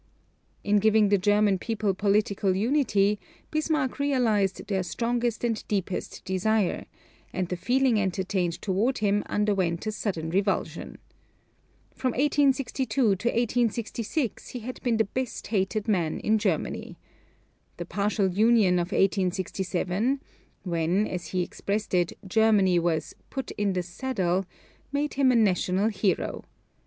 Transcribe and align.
In 0.63 0.77
giving 0.79 1.09
the 1.09 1.19
German 1.19 1.59
people 1.59 1.93
political 1.93 2.55
unity 2.55 3.19
Bismarck 3.51 3.99
realized 3.99 4.65
their 4.65 4.81
strongest 4.81 5.43
and 5.43 5.63
deepest 5.67 6.25
desire; 6.25 6.87
and 7.31 7.47
the 7.47 7.55
feeling 7.55 7.99
entertained 8.01 8.59
toward 8.63 8.97
him 8.97 9.21
underwent 9.27 9.85
a 9.85 9.91
sudden 9.91 10.31
revulsion. 10.31 10.97
From 11.93 12.13
1862 12.13 13.01
to 13.01 13.09
1866 13.27 14.47
he 14.49 14.61
had 14.61 14.81
been 14.81 14.97
the 14.97 15.03
best 15.03 15.45
hated 15.45 15.87
man 15.87 16.19
in 16.21 16.39
Germany. 16.39 16.97
The 17.77 17.85
partial 17.85 18.27
union 18.29 18.79
of 18.79 18.91
1867 18.91 20.19
when, 20.63 21.05
as 21.05 21.27
he 21.27 21.43
expressed 21.43 21.93
it, 21.93 22.13
Germany 22.27 22.79
was 22.79 23.13
"put 23.29 23.51
in 23.51 23.73
the 23.73 23.83
saddle" 23.83 24.47
made 24.91 25.13
him 25.13 25.31
a 25.31 25.35
national 25.35 25.89
hero. 25.89 26.43